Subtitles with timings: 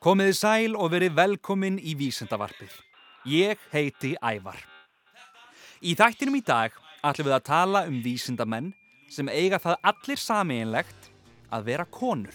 [0.00, 2.72] Komiði sæl og verið velkomin í Vísendavarpið.
[3.28, 4.56] Ég heiti Ævar.
[5.84, 6.72] Í þættinum í dag
[7.04, 8.70] ætlum við að tala um vísindamenn
[9.12, 11.10] sem eiga það allir samiðinlegt
[11.52, 12.32] að vera konur.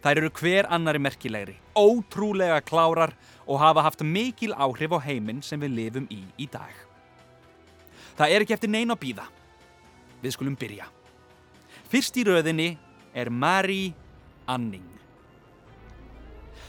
[0.00, 3.12] Þær eru hver annari merkilegri, ótrúlega klárar
[3.44, 6.72] og hafa haft mikil áhrif á heiminn sem við lifum í í dag.
[8.16, 9.28] Það er ekki eftir neina að býða.
[10.24, 10.88] Við skulum byrja.
[11.92, 12.78] Fyrst í röðinni
[13.12, 13.92] er Mary
[14.48, 14.97] Anning.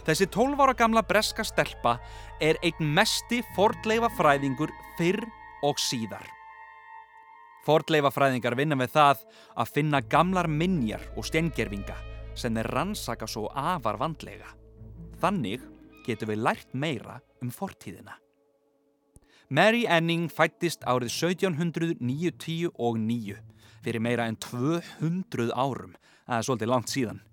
[0.09, 1.99] Þessi 12 ára gamla breska stelpa
[2.41, 5.21] er einn mesti fordleifafræðingur fyrr
[5.67, 6.23] og síðar.
[7.67, 9.21] Fordleifafræðingar vinna með það
[9.61, 11.99] að finna gamlar minjar og steingerfinga
[12.33, 14.49] sem þeir rannsaka svo afar vandlega.
[15.21, 15.69] Þannig
[16.07, 18.17] getum við lært meira um fortíðina.
[19.53, 23.37] Mary Anning fættist árið 1799 og 9
[23.85, 25.93] fyrir meira en 200 árum,
[26.25, 27.25] það er svolítið langt síðan.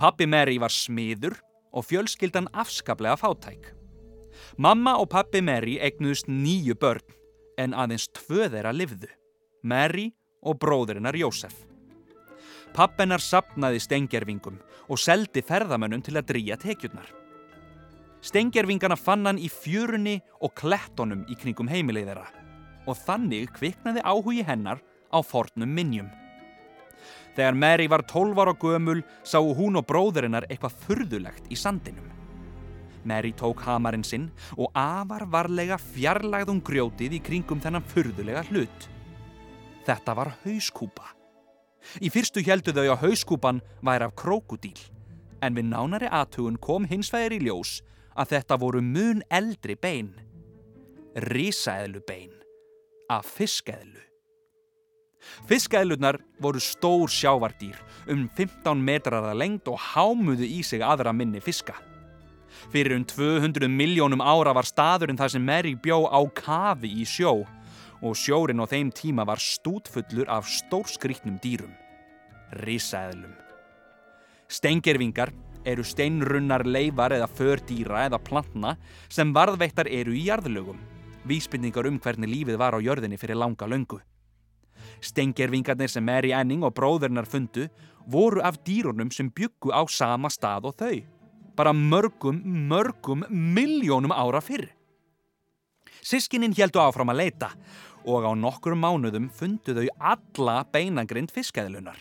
[0.00, 1.36] Pappi Mary var smiður
[1.72, 3.72] og fjölskyldan afskaplega fátæk.
[4.56, 7.04] Mamma og pappi Mary eignuðust nýju börn
[7.58, 9.08] en aðeins tvö þeirra livðu,
[9.62, 10.10] Mary
[10.42, 11.54] og bróðurinnar Jósef.
[12.72, 14.56] Pappennar sapnaði stengjervingum
[14.88, 17.10] og seldi ferðamönnum til að drýja tekjurnar.
[18.22, 22.28] Stengjervingana fann hann í fjörunni og klettonum í kringum heimilið þeirra
[22.86, 24.80] og þannig kviknaði áhugi hennar
[25.12, 26.08] á fornum minnjum.
[27.36, 32.08] Þegar Mary var 12 ára gömul sáu hún og bróðurinnar eitthvað furðulegt í sandinum.
[33.04, 38.88] Mary tók hamarinn sinn og afar varlega fjarlagðum grjótið í kringum þennan furðulega hlut.
[39.86, 41.08] Þetta var hauskúpa.
[41.98, 44.78] Í fyrstu heldu þau að hauskúpan væri af krókudíl,
[45.42, 47.80] en við nánari aðtugun kom hins vegar í ljós
[48.14, 50.14] að þetta voru mun eldri bein.
[51.18, 52.32] Rísaeðlu bein
[53.10, 54.11] af fiskeðlu.
[55.48, 57.78] Fiskaðlunar voru stór sjávardýr
[58.10, 61.76] um 15 metrar að lengt og hámuðu í sig aðra minni fiska.
[62.72, 67.42] Fyrir um 200 miljónum ára var staðurinn þar sem Mary bjó á kafi í sjó
[68.02, 71.72] og sjórin á þeim tíma var stútfullur af stórskrítnum dýrum.
[72.62, 73.34] Risaðlum.
[74.52, 75.32] Steingervingar
[75.64, 78.74] eru steinrunnar leifar eða fördýra eða plantna
[79.08, 80.80] sem varðveittar eru í jarðlögum.
[81.24, 84.02] Vísbyrningar um hvernig lífið var á jörðinni fyrir langa löngu.
[85.00, 87.68] Stengervingarnir sem Mary Anning og bróðurnar fundu
[88.06, 91.02] voru af dýrunum sem byggu á sama stað og þau.
[91.56, 94.70] Bara mörgum, mörgum, miljónum ára fyrr.
[96.02, 97.50] Sískininn heldu áfram að leita
[98.08, 102.00] og á nokkur mánuðum fundu þau alla beinagrind fiskæðlunar.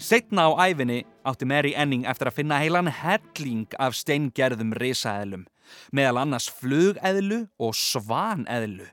[0.00, 5.44] Setna á æfinni átti Mary Anning eftir að finna heilan helling af steingerðum risaæðlum,
[5.92, 8.88] meðal annars flugæðlu og svanæðlu.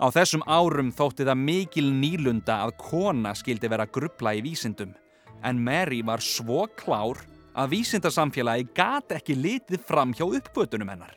[0.00, 4.94] Á þessum árum þótti það mikil nýlunda að kona skildi vera grubla í vísindum
[5.44, 7.20] en Mary var svo klár
[7.52, 11.12] að vísindarsamfélagi gat ekki litið fram hjá uppgötunum hennar.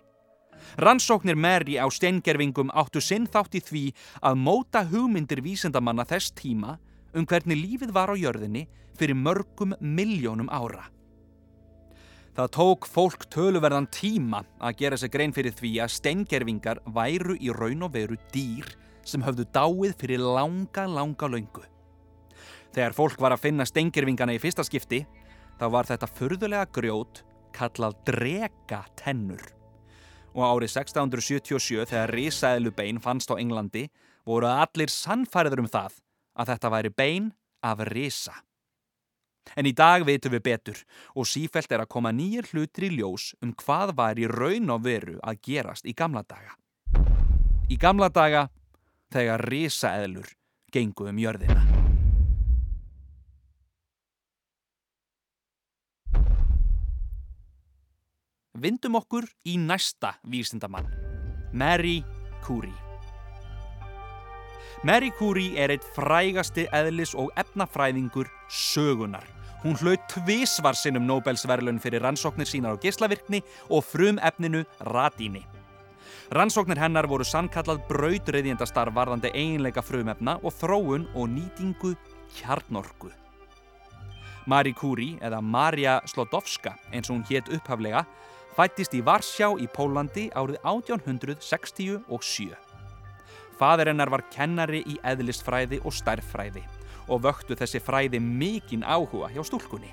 [0.83, 3.85] Rannsóknir Mary á steingerfingum áttu sinn þátt í því
[4.19, 6.75] að móta hugmyndir vísindamanna þess tíma
[7.15, 8.65] um hvernig lífið var á jörðinni
[8.99, 10.89] fyrir mörgum miljónum ára.
[12.33, 17.51] Það tók fólk töluverðan tíma að gera sig grein fyrir því að steingerfingar væru í
[17.53, 18.71] raun og veru dýr
[19.05, 21.61] sem höfðu dáið fyrir langa, langa laungu.
[22.73, 25.03] Þegar fólk var að finna steingerfingana í fyrsta skipti,
[25.61, 27.21] þá var þetta furðulega grjót
[27.53, 29.43] kallað dregatennur.
[30.33, 33.85] Og árið 1677 þegar risaðlubein fannst á Englandi
[34.25, 36.01] voru allir sannfæriður um það
[36.33, 37.29] að þetta væri bein
[37.61, 38.33] af risa.
[39.55, 40.79] En í dag veitum við betur
[41.13, 44.85] og sífælt er að koma nýjir hlutir í ljós um hvað var í raun og
[44.87, 46.55] veru að gerast í gamla daga.
[47.69, 48.47] Í gamla daga
[49.13, 50.33] þegar risaeðlur
[50.73, 51.61] gengu um jörðina.
[58.63, 60.87] Vindum okkur í næsta vísindamann,
[61.57, 62.03] Mary
[62.45, 62.82] Curie.
[64.83, 69.23] Mary Curie er eitt frægasti eðlis og efnafræðingur sögunar.
[69.63, 73.39] Hún hlaut tvísvar sinnum Nobelsverlun fyrir rannsóknir sínar á geyslavirkni
[73.71, 75.45] og frum efninu radíni.
[76.35, 81.95] Rannsóknir hennar voru sannkallað braudriðjendastarf varðandi eiginleika frumefna og þróun og nýtingu
[82.35, 83.07] kjarnorku.
[84.51, 88.03] Marie Curie, eða Maria Slodowska eins og hún hétt upphaflega,
[88.59, 92.62] fættist í Varsjá í Pólandi árið 1867.
[93.57, 96.63] Fadir hennar var kennari í eðlistfræði og stærðfræði
[97.11, 99.91] og vöktu þessi fræði mikinn áhuga hjá stúlkunni.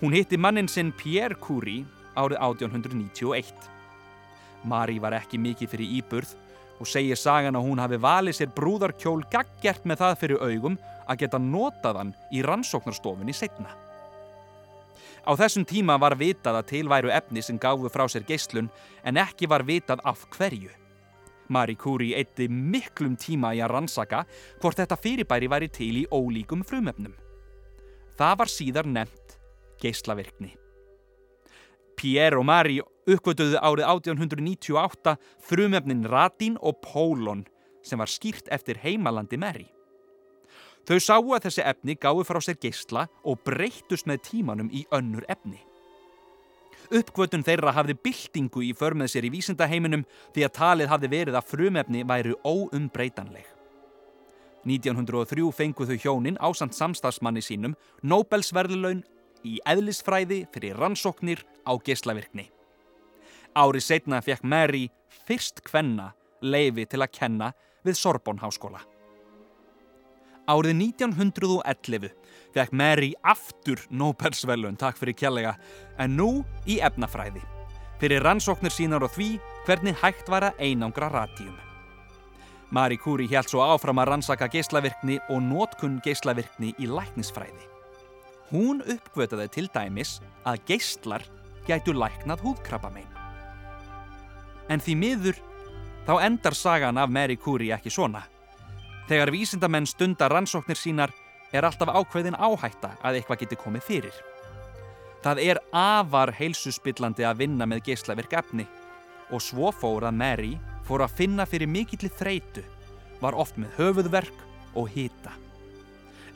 [0.00, 3.50] Hún hitti mannin sinn Pierre Curie árið 1891.
[4.68, 6.36] Marie var ekki mikið fyrir íburð
[6.78, 11.22] og segir sagan að hún hafi valið sér brúðarkjól gaggjert með það fyrir augum að
[11.24, 13.72] geta notað hann í rannsóknarstofunni setna.
[15.28, 18.70] Á þessum tíma var vitað að tilværu efni sem gáfu frá sér geislun
[19.04, 20.70] en ekki var vitað af hverju.
[21.48, 24.24] Marie Curie eitti miklum tíma í að rannsaka
[24.60, 27.14] hvort þetta fyrirbæri væri til í ólíkum frumefnum.
[28.18, 29.38] Það var síðar nefnt
[29.82, 30.54] geislavirkni.
[31.98, 35.16] Pierre og Marie uppgötuðu árið 1898
[35.48, 37.46] frumefnin radín og pólon
[37.82, 39.72] sem var skýrt eftir heimalandi Marie.
[40.88, 45.26] Þau sáu að þessi efni gáði frá sér geysla og breyttust með tímanum í önnur
[45.28, 45.60] efni.
[46.88, 51.48] Uppkvötun þeirra hafði byltingu í förmið sér í vísindaheiminum því að talið hafði verið að
[51.50, 53.44] frumefni væri óumbreytanleg.
[54.64, 59.04] 1903 fenguð þau hjónin ásand samstagsmanni sínum Nobelsverðlaun
[59.44, 62.48] í eðlisfræði fyrir rannsóknir á geyslavirkni.
[63.52, 64.88] Árið setna fekk Mary
[65.28, 67.52] fyrst kvenna leifi til að kenna
[67.84, 68.80] við Sorbonne háskóla.
[70.48, 72.08] Árið 1911
[72.56, 75.54] fekk Mary aftur Nobelsverðlaun, takk fyrir kjallega,
[76.00, 76.28] en nú
[76.64, 77.42] í efnafræði.
[78.00, 79.34] Fyrir rannsóknir sínar og því
[79.66, 81.56] hvernig hægt var að einangra radíum.
[82.72, 87.68] Marie Curie held svo áfram að rannsaka geyslavirkni og nótkunn geyslavirkni í læknisfræði.
[88.48, 90.18] Hún uppgötaði til dæmis
[90.48, 91.24] að geyslar
[91.68, 93.08] gætu læknað húðkrabbamein.
[94.72, 95.44] En því miður
[96.08, 98.24] þá endar sagan af Marie Curie ekki svona.
[99.08, 101.12] Þegar vísindamenn stundar rannsóknir sínar
[101.56, 104.18] er alltaf ákveðin áhætta að eitthvað geti komið fyrir.
[105.24, 108.66] Það er afar heilsuspillandi að vinna með geyslavirk efni
[109.32, 110.52] og svo fór að Mary
[110.84, 112.62] fór að finna fyrir mikillir þreitu,
[113.20, 114.44] var oft með höfuðverk
[114.76, 115.32] og hita.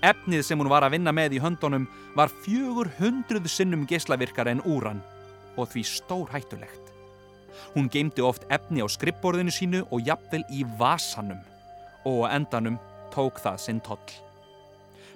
[0.02, 1.86] Efnið sem hún var að vinna með í höndunum
[2.16, 5.04] var 400 sinnum geyslavirkar en úran
[5.60, 6.80] og því stór hættulegt.
[7.76, 11.51] Hún geymdi oft efni á skrippborðinu sínu og jafnvel í vasanum
[12.08, 12.78] og á endanum
[13.14, 14.12] tók það sinn toll.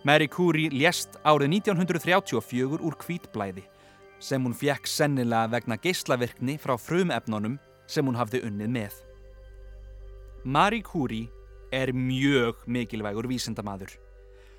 [0.06, 3.64] Mary Curie lést árið 1934 úr kvítblæði
[4.22, 7.58] sem hún fjekk sennilega vegna geyslavirkni frá frumefnunum
[7.90, 8.94] sem hún hafði unnið með.
[10.44, 11.28] Marie Curie
[11.74, 13.90] er mjög mikilvægur vísindamadur.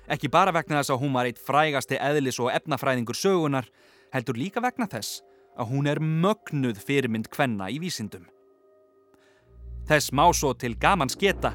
[0.08, 3.66] Ekki bara vegna þess að hún var eitt frægasti eðlis og efnafræðingur sögunar,
[4.12, 5.22] heldur líka vegna þess
[5.58, 8.28] að hún er mögnuð fyrirmynd kvenna í vísindum.
[9.88, 11.54] Þess má svo til gaman sketa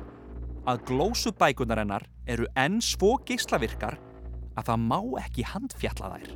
[0.69, 3.97] að glósubækunar hennar eru enn svo geyslavirkar
[4.55, 6.29] að það má ekki handfjalla þær.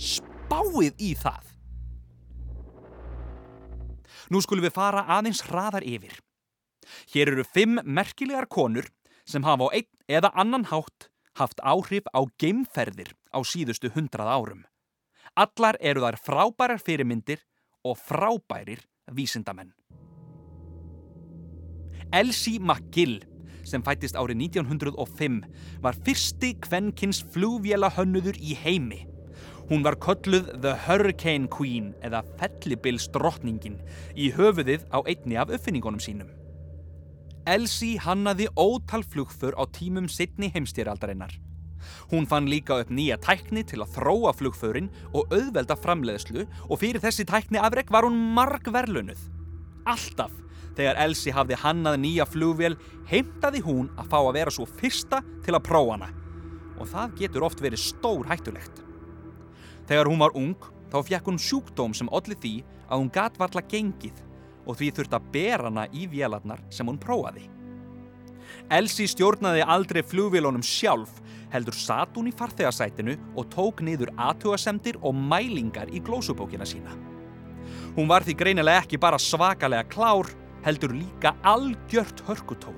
[0.00, 1.46] Spáið í það!
[4.30, 6.14] Nú skulum við fara aðeins hraðar yfir.
[7.12, 8.86] Hér eru fimm merkilegar konur
[9.26, 14.62] sem hafa á einn eða annan hátt haft áhrif á geimferðir á síðustu hundrað árum.
[15.38, 17.42] Allar eru þar frábærar fyrirmyndir
[17.86, 19.72] og frábærir vísindamenn.
[22.12, 23.20] Elsie McGill
[23.70, 25.40] sem fættist árið 1905
[25.84, 29.04] var fyrsti kvennkins flugvjela hönnuður í heimi.
[29.70, 33.78] Hún var kolluð The Hurricane Queen eða Fellibils drottningin
[34.18, 36.32] í höfuðið á einni af uppfinningunum sínum.
[37.46, 41.38] Elsie hannaði ótal flugför á tímum sittni heimstýraldarinnar.
[42.10, 47.00] Hún fann líka upp nýja tækni til að þróa flugförin og auðvelda framleiðslu og fyrir
[47.00, 49.22] þessi tækni afreg var hún marg verlunuð.
[49.88, 50.39] Alltaf
[50.78, 52.76] þegar Elsie hafði hannað nýja flugvél
[53.10, 56.10] heimtaði hún að fá að vera svo fyrsta til að prófa hana
[56.80, 58.80] og það getur oft verið stór hættulegt.
[59.88, 60.56] Þegar hún var ung
[60.90, 62.54] þá fekk hún sjúkdóm sem olli því
[62.88, 64.22] að hún gatvarla gengið
[64.66, 67.48] og því þurft að bera hana í vélarnar sem hún prófaði.
[68.70, 75.14] Elsie stjórnaði aldrei flugvélunum sjálf heldur satt hún í farþegarsætinu og tók niður aðtugasemdir og
[75.14, 76.94] mælingar í glósubókina sína.
[77.96, 80.30] Hún var því greinilega ekki bara svakalega klár
[80.64, 82.76] heldur líka algjört hörkutól.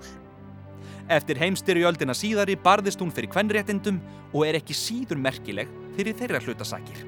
[1.10, 3.98] Eftir heimstyrjöldina síðari barðist hún fyrir kvennréttindum
[4.32, 7.02] og er ekki síður merkileg fyrir þeirra hlutasakir.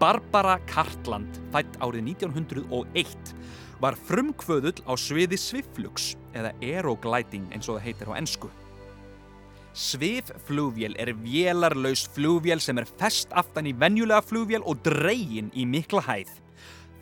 [0.00, 3.36] Barbara Cartland, fætt árið 1901,
[3.82, 8.50] var frumkvöðull á sviði sviflugs eða aerogliding eins og það heitir á ennsku.
[9.72, 16.02] Svifflugvél er vélarlaus flugvél sem er fest aftan í venjulega flugvél og dregin í mikla
[16.04, 16.41] hæð.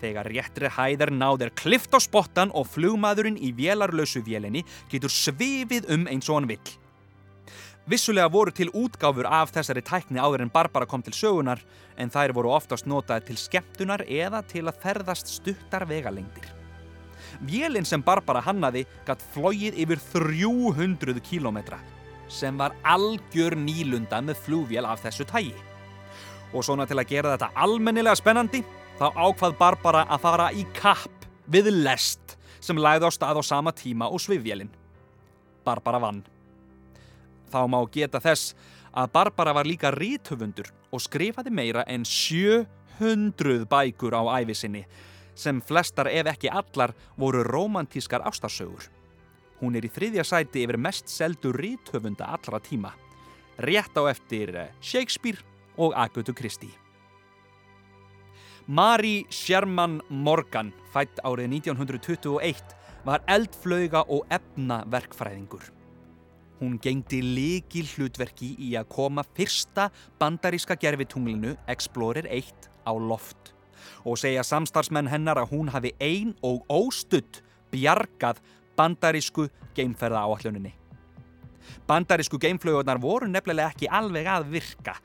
[0.00, 6.06] Þegar réttri hæðar náður klift á spottan og flugmaðurinn í vélarlausu vélinni getur svifið um
[6.08, 6.76] eins og hann vill.
[7.90, 11.60] Vissulega voru til útgáfur af þessari tækni áður en Barbara kom til sögunar
[11.98, 16.46] en þær voru oftast notaði til skemmtunar eða til að ferðast stuttar vegalengdir.
[17.40, 21.80] Vélinn sem Barbara hannaði gatt flóið yfir 300 kílometra
[22.30, 25.56] sem var algjör nýlunda með flugvél af þessu tægi.
[26.54, 28.62] Og svona til að gera þetta almennilega spennandi
[29.00, 33.72] þá ákvað Barbara að fara í kapp við lest sem læði á stað á sama
[33.72, 34.68] tíma og svifvélinn.
[35.64, 36.20] Barbara vann.
[37.48, 38.52] Þá má geta þess
[38.92, 44.84] að Barbara var líka rítöfundur og skrifaði meira en 700 bækur á æfisinni
[45.40, 48.84] sem flestar ef ekki allar voru romantískar ástarsögur.
[49.60, 52.92] Hún er í þriðja sæti yfir mest seldu rítöfunda allra tíma,
[53.56, 55.40] rétt á eftir eh, Shakespeare
[55.80, 56.79] og Agatha Christie.
[58.66, 62.74] Mary Sherman Morgan, fætt árið 1921,
[63.04, 65.62] var eldflöga og efnaverkfræðingur.
[66.60, 69.88] Hún gengdi líki hlutverki í að koma fyrsta
[70.20, 73.54] bandaríska gerfitunglinu Explorer 1 á loft
[74.04, 77.40] og segja samstarfsmenn hennar að hún hafi ein og óstutt
[77.72, 78.42] bjargað
[78.76, 80.74] bandarísku geimferða áalluninni.
[81.88, 84.96] Bandarísku geimflögunar voru nefnilega ekki alveg að virka.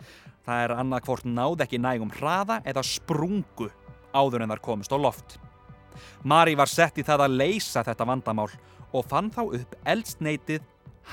[0.45, 3.71] Það er annað hvort náð ekki nægum hraða eða sprungu
[4.15, 5.37] áður en þar komist á loft.
[6.23, 8.51] Mari var sett í það að leysa þetta vandamál
[8.95, 10.63] og fann þá upp eldsneitið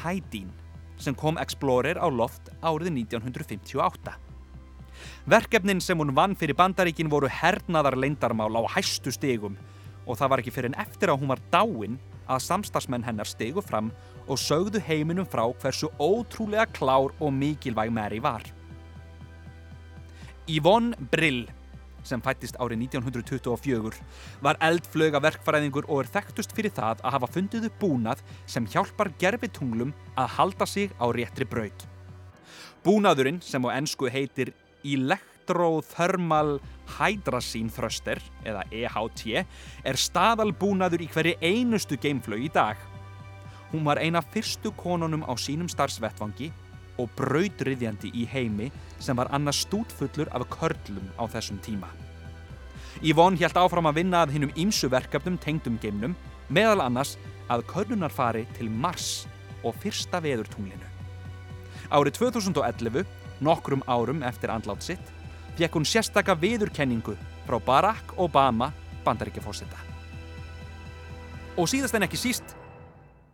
[0.03, 0.53] Hædín
[1.01, 4.15] sem kom Explorer á loft árið 1958.
[5.27, 9.57] Verkefnin sem hún vann fyrir bandaríkin voru hernaðar leindarmál á hæstu stegum
[10.07, 11.99] og það var ekki fyrir en eftir að hún var dáin
[12.31, 13.91] að samstagsmenn hennar stegu fram
[14.27, 18.45] og sögðu heiminum frá hversu ótrúlega klár og mikilvæg Mary var.
[20.51, 21.45] Yvonne Brill
[22.07, 24.01] sem fættist árið 1924,
[24.43, 29.13] var eldflöga verkfæræðingur og er þekktust fyrir það að hafa fundið upp búnað sem hjálpar
[29.23, 31.87] gerfitunglum að halda sig á réttri braut.
[32.83, 34.51] Búnaðurinn, sem á ennsku heitir
[34.83, 36.57] Electrothermal
[36.97, 39.47] Hydrazine Thruster, eða EHT,
[39.87, 42.83] er staðalbúnaður í hverju einustu geimflög í dag.
[43.71, 46.51] Hún var eina fyrstu konunum á sínum starfsvettvangi
[47.03, 48.71] og brautriðjandi í heimi
[49.03, 51.91] sem var annars stútfullur af körlum á þessum tíma.
[53.03, 56.15] Yvonne hjælt áfram að vinna að hinnum ímsu verkefnum tengdum geimnum,
[56.49, 57.17] meðal annars
[57.51, 59.25] að körlunar fari til Mars
[59.67, 60.87] og fyrsta veðurtunglinu.
[61.93, 63.03] Árið 2011,
[63.43, 65.13] nokkrum árum eftir andlátt sitt,
[65.59, 67.17] fekk hún sérstaka veðurkenningu
[67.47, 68.71] frá Barack Obama
[69.05, 69.77] bandaríkjafósita.
[71.59, 72.55] Og síðast en ekki síst,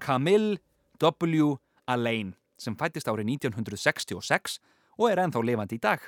[0.03, 0.59] Camille
[0.99, 1.55] W.
[1.87, 4.59] Allain sem fættist árið 1966
[4.99, 6.03] og er enþá lifandi í dag.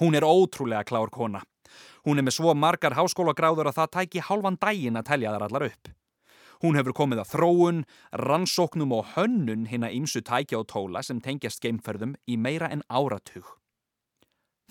[0.00, 1.42] Hún er ótrúlega klár kona.
[2.04, 5.66] Hún er með svo margar háskólagráður að það tæki hálfan dægin að telja þar allar
[5.70, 5.90] upp.
[6.62, 7.82] Hún hefur komið að þróun,
[8.24, 12.84] rannsóknum og hönnun hinn að ýmsu tækja og tóla sem tengjast geimferðum í meira en
[12.88, 13.46] áratug.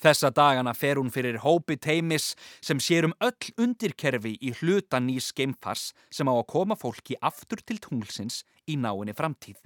[0.04, 2.34] Þessa dagana fer hún fyrir hópi teimis
[2.66, 7.62] sem sér um öll undirkerfi í hluta nýs geimfars sem á að koma fólki aftur
[7.64, 9.62] til tunglsins í náinni framtíð.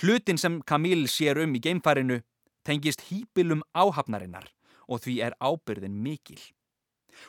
[0.00, 2.22] Hlutin sem Camille sér um í geimfarinu
[2.66, 4.48] tengist hýpilum áhafnarinnar
[4.88, 6.40] og því er ábyrðin mikil.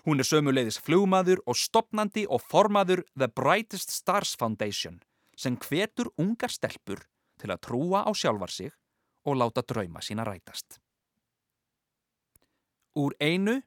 [0.07, 5.01] Hún er sömuleiðis flugmaður og stopnandi og formaður The Brightest Stars Foundation
[5.35, 7.03] sem hvetur ungar stelpur
[7.41, 8.71] til að trúa á sjálfar sig
[9.27, 10.79] og láta drauma sína rætast.
[12.95, 13.59] Úr einu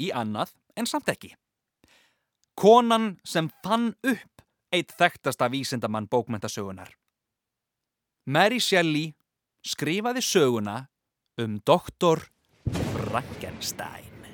[0.00, 1.32] í annað en samt ekki.
[2.54, 4.44] Konan sem fann upp
[4.74, 6.92] eitt þekktasta vísindamann bókmentasögunar.
[8.24, 9.10] Mary Shelley
[9.60, 10.86] skrifaði söguna
[11.36, 12.22] um doktor
[12.72, 14.24] Frankenstein.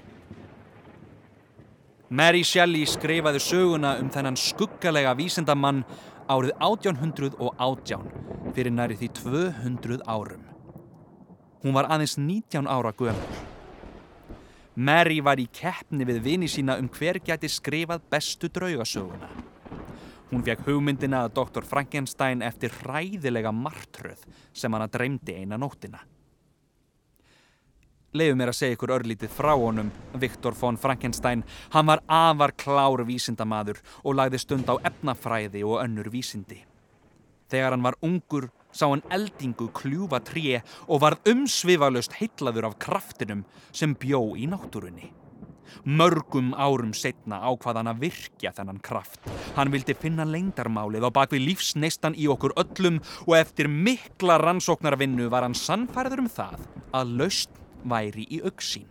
[2.09, 5.83] Mary Shelley skrifaði söguna um þennan skuggalega vísindamann
[6.31, 8.07] árið 1818
[8.55, 10.47] fyrir næri því 200 árum.
[11.67, 13.39] Hún var aðeins 19 ára gömul.
[14.79, 19.51] Mary var í keppni við vini sína um hver gæti skrifað bestu draugasöguna.
[20.31, 24.23] Hún fekk hugmyndina að doktor Frankenstein eftir hræðilega martröð
[24.55, 25.99] sem hana dreymdi eina nóttina.
[28.15, 31.45] Leiðu mér að segja ykkur örlítið frá honum, Viktor von Frankenstein.
[31.71, 36.59] Hann var afar klár vísindamadur og lagði stund á efnafræði og önnur vísindi.
[37.51, 43.45] Þegar hann var ungur sá hann eldingu kljúfa tré og varð umsvifalust heitlaður af kraftinum
[43.73, 45.11] sem bjó í náttúrunni.
[45.85, 49.21] Mörgum árum setna ákvað hann að virkja þennan kraft.
[49.57, 55.47] Hann vildi finna leindarmálið á bakvið lífsneistan í okkur öllum og eftir mikla rannsóknarvinnu var
[55.47, 56.65] hann sannfærður um það
[56.97, 58.89] að laust væri í auksín.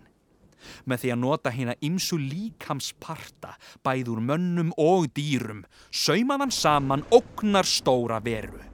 [0.83, 3.53] Með því að nota hérna ymsu líkamsparta
[3.85, 8.65] bæður mönnum og dýrum saumaðan saman oknar stóra veru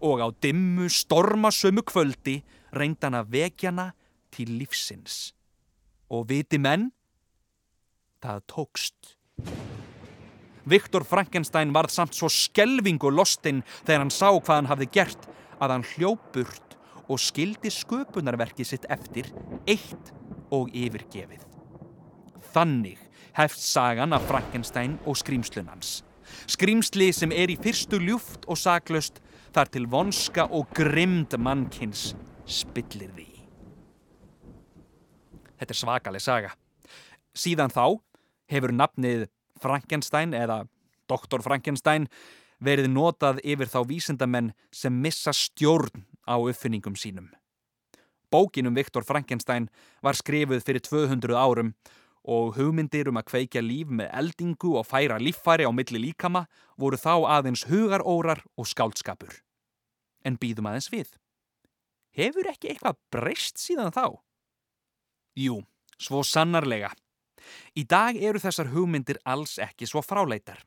[0.00, 2.40] og á dimmu stormasömu kvöldi
[2.74, 3.88] reyndan að vekjana
[4.34, 5.32] til lífsins.
[6.10, 6.88] Og viti menn,
[8.24, 9.14] það tókst.
[10.68, 15.74] Viktor Frankenstein varð samt svo skelvingu lostinn þegar hann sá hvað hann hafði gert að
[15.74, 16.76] hann hljópurt
[17.08, 19.30] og skildi sköpunarverkið sitt eftir
[19.66, 20.12] eitt
[20.52, 21.44] og yfirgefið.
[22.52, 23.00] Þannig
[23.38, 26.02] hefst sagan af Frankenstein og skrýmslunans.
[26.48, 29.22] Skrýmsli sem er í fyrstu ljúft og saklust
[29.56, 32.12] þar til vonska og grimd mannkins
[32.48, 33.28] spillir því.
[35.58, 36.52] Þetta er svakaleg saga.
[37.34, 37.98] Síðan þá
[38.50, 39.28] hefur nafnið
[39.60, 40.64] Frankenstein eða
[41.08, 41.42] Dr.
[41.44, 42.08] Frankenstein
[42.62, 47.30] verið notað yfir þá vísindamenn sem missa stjórn á uppfinningum sínum.
[48.30, 49.70] Bókin um Viktor Frankenstein
[50.02, 51.72] var skrifuð fyrir 200 árum
[52.28, 56.44] og hugmyndir um að kveikja líf með eldingu og færa líffæri á milli líkama
[56.76, 59.32] voru þá aðeins hugarórar og skáldskapur.
[60.26, 61.14] En býðum aðeins við.
[62.12, 64.18] Hefur ekki eitthvað breyst síðan þá?
[65.38, 65.62] Jú,
[65.96, 66.90] svo sannarlega.
[67.78, 70.60] Í dag eru þessar hugmyndir alls ekki svo fráleitar.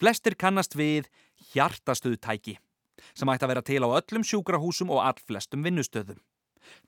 [0.00, 1.10] Flestir kannast við
[1.52, 2.58] hjartastuðtæki
[3.14, 6.18] sem ætti að vera til á öllum sjúkrahúsum og allflestum vinnustöðum.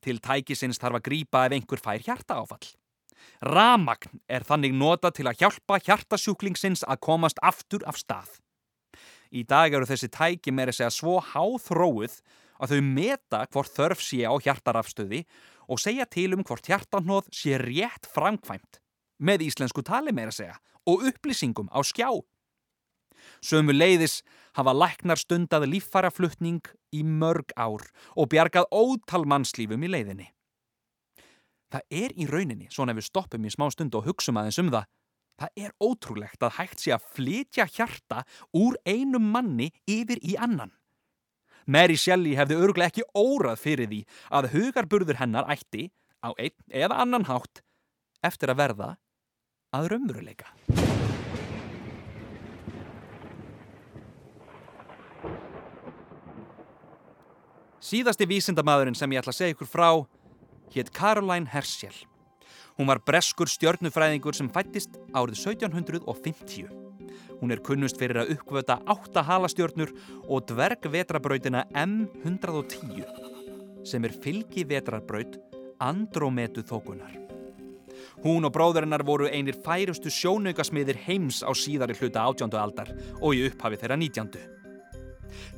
[0.01, 2.67] Til tækisins þarf að grýpa ef einhver fær hjarta áfall.
[3.43, 8.31] Ramagn er þannig nota til að hjálpa hjartasjúklingsins að komast aftur af stað.
[9.35, 12.21] Í dag eru þessi tæki meira segja svo háþróið
[12.63, 15.25] að þau meta hvort þörf sé á hjartarafstöði
[15.69, 18.81] og segja til um hvort hjartanóð sé rétt framkvæmt
[19.19, 20.57] með íslensku tali meira segja
[20.87, 22.11] og upplýsingum á skjá.
[23.43, 24.21] Sömu leiðis
[24.57, 26.63] hafa læknar stundað líffaraflutning
[26.95, 30.29] í mörg ár og bjargað ótal mannslífum í leiðinni.
[31.73, 34.71] Það er í rauninni, svona ef við stoppum í smá stund og hugsaum aðeins um
[34.71, 34.87] það,
[35.37, 38.23] það er ótrúlegt að hægt sé að flytja hjarta
[38.57, 40.73] úr einum manni yfir í annan.
[41.67, 44.01] Mary Shelley hefði örglega ekki órað fyrir því
[44.39, 45.91] að hugarburður hennar ætti,
[46.23, 47.65] á einn eða annan hátt,
[48.23, 48.91] eftir að verða
[49.77, 50.51] að raunveruleika.
[57.87, 59.91] Síðasti vísindamæðurinn sem ég ætla að segja ykkur frá
[60.75, 61.95] hétt Caroline Herschel.
[62.77, 66.67] Hún var breskur stjörnufræðingur sem fættist árið 1750.
[67.41, 69.93] Hún er kunnust fyrir að uppkvöta átta halastjörnur
[70.27, 73.07] og dvergvetrabrautina M110
[73.87, 75.39] sem er fylgi vetrarbraut
[75.79, 77.36] Andromedu þókunar.
[78.25, 83.45] Hún og bróðurinnar voru einir færustu sjónaugasmiðir heims á síðari hluta átjándu aldar og í
[83.51, 84.41] upphafi þeirra nítjándu.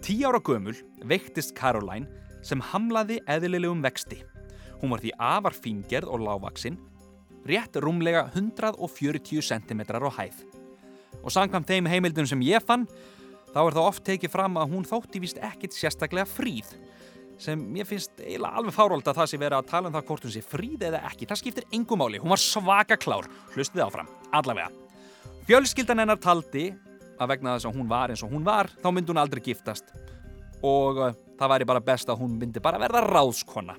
[0.03, 0.75] Tí ára gömul
[1.07, 2.09] veiktist Caroline
[2.43, 4.21] sem hamlaði eðlilegum vexti.
[4.83, 6.79] Hún var því afar fingerð og lágvaksinn,
[7.47, 10.43] rétt rúmlega 140 cm á hæð.
[11.23, 12.87] Og sangkvæm þeim heimildum sem ég fann,
[13.55, 16.75] þá er það oft tekið fram að hún þótti vist ekkit sérstaklega fríð,
[17.39, 20.27] sem ég finnst eiginlega alveg fáróld að það sé verið að tala um það hvort
[20.27, 21.29] hún sé fríð eða ekki.
[21.31, 24.71] Það skiptir engum máli, hún var svaka klár, hlustið áfram, allavega.
[25.49, 26.69] Fjölskyldan hennar taldi
[27.19, 29.95] að vegna þess að hún var eins og hún var, þá myndi hún aldrei giftast
[30.67, 33.77] og uh, það væri bara best að hún myndi bara verða ráðskonna.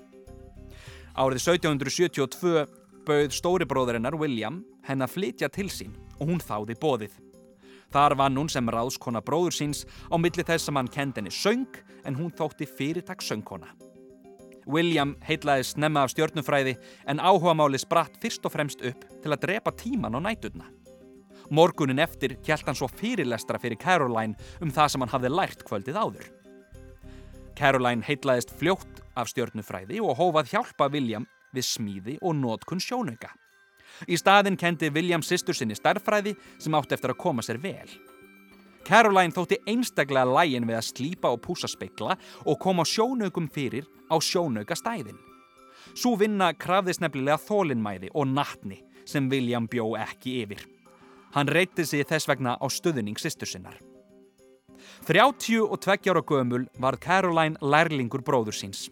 [1.20, 2.64] Árið 1772
[3.08, 7.18] bauð stóri bróðurinnar William henn að flytja til sín og hún þáði bóðið.
[7.90, 11.80] Þar vann hún sem ráðskona bróður síns á milli þess að hann kend henni söng
[12.06, 13.72] en hún þótti fyrirtak söngkona.
[14.70, 16.76] William heitlaði snemma af stjórnufræði
[17.10, 20.70] en áhugamáli spratt fyrst og fremst upp til að drepa tíman á næturna.
[21.50, 25.98] Morgunin eftir kjælt hann svo fyrirlestra fyrir Caroline um það sem hann hafði lært kvöldið
[25.98, 26.30] áður.
[27.58, 31.26] Caroline heitlaðist fljótt af stjórnufræði og hófað hjálpa William
[31.56, 33.34] við smíði og nótkunn sjónauka.
[34.08, 37.90] Í staðin kendi William sýstur sinni starffræði sem átti eftir að koma sér vel.
[38.88, 44.18] Caroline þótti einstaklega lægin við að slípa og púsa speikla og koma sjónaukum fyrir á
[44.18, 45.20] sjónauka stæðin.
[45.94, 50.64] Svo vinna krafðist nefnilega þólinnmæði og nattni sem William bjó ekki yfir.
[51.36, 53.78] Hann reytti sig þess vegna á stöðuning sýstur sinnar.
[55.06, 58.88] 32 ára gömul var Caroline lærlingur bróður síns.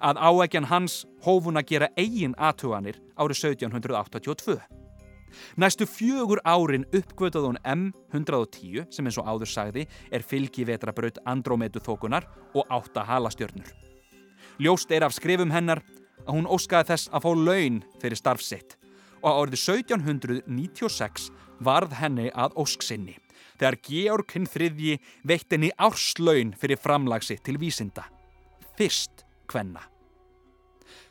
[0.00, 4.58] Að áækjan hans hófun að gera eigin aðtuganir árið 1782.
[5.56, 11.82] Næstu fjögur árin uppgötuð hún M110 sem eins og áður sagði er fylgi vetrabraut Andrómetu
[11.84, 13.70] þókunar og átta halastjörnur.
[14.60, 15.82] Ljóst er af skrifum hennar
[16.26, 18.76] að hún óskaði þess að fá laun fyrir starfsitt
[19.20, 21.30] og árið 1796
[21.64, 23.16] varð henni að ósksinni
[23.60, 28.06] þegar Georg hinn þriðji veitt henni árslaun fyrir framlagsi til vísinda.
[28.78, 29.82] Fyrst kvenna.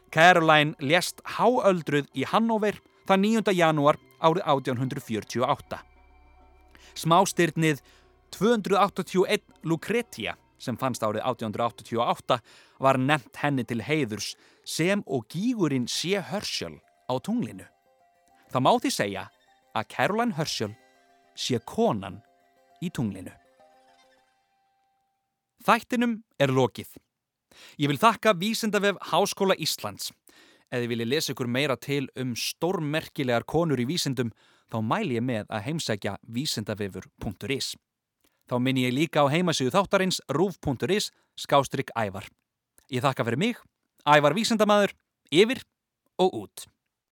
[0.10, 3.54] Caroline lést háöldruð í Hannover það 9.
[3.54, 5.80] janúar árið 1848.
[7.00, 7.82] Smástyrnið
[8.36, 12.40] 281 Lucretia sem fannst árið 1888
[12.84, 14.34] var nefnt henni til heiðurs
[14.68, 17.66] sem og gígurinn sé hörsjöl á tunglinu.
[18.52, 19.28] Það má því segja
[19.78, 20.74] að Caroline Herschel
[21.38, 22.20] sé konan
[22.84, 23.32] í tunglinu.
[25.66, 26.98] Þættinum er lokið.
[27.78, 30.12] Ég vil þakka Vísindavef Háskóla Íslands.
[30.70, 34.34] Ef þið viljið lesa ykkur meira til um stórmerkilegar konur í vísindum,
[34.70, 37.74] þá mæl ég með að heimsækja vísindavefur.is.
[38.50, 42.30] Þá minn ég líka á heimasíðu þáttarins rúf.is skástrygg ævar.
[42.90, 43.60] Ég þakka fyrir mig
[44.08, 44.94] Ævar vísendamaður,
[45.30, 45.60] yfir
[46.18, 46.64] og út.